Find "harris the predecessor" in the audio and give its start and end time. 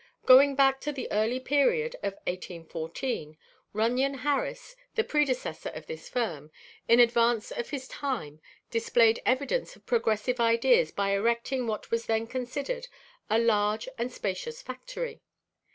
4.15-5.69